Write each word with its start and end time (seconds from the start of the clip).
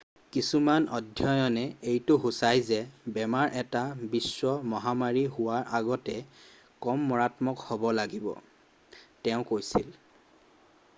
কিছুমান 0.33 0.81
অধ্যয়নে 0.97 1.65
এইটো 1.91 2.15
সুচাই 2.23 2.61
যে 2.69 2.79
বেমাৰ 3.17 3.53
এটা 3.63 3.83
বিশ্ব 4.15 4.55
মহামাৰী 4.73 5.23
হোৱাৰ 5.37 5.69
আগতে 5.83 6.17
কম 6.87 7.05
মাৰাত্মক 7.13 7.65
হ'ব 7.69 7.85
লাগিব 8.03 8.29
তেওঁ 9.05 9.49
কৈছিল 9.55 9.93